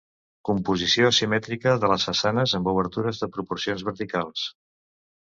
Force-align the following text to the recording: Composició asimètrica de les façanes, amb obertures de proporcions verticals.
Composició 0.49 1.09
asimètrica 1.11 1.75
de 1.85 1.93
les 1.93 2.07
façanes, 2.11 2.57
amb 2.61 2.73
obertures 2.75 3.23
de 3.25 3.33
proporcions 3.39 3.89
verticals. 3.93 4.53